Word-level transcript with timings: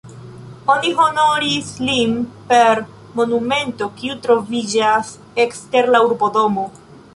Oni 0.75 0.93
honoris 1.01 1.67
lin 1.89 2.15
per 2.53 2.81
monumento, 3.19 3.89
kiu 4.01 4.17
troviĝas 4.25 5.15
ekster 5.47 5.95
la 5.97 6.05
urbodomo. 6.11 6.69